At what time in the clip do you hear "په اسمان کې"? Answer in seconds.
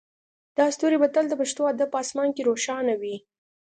1.93-2.47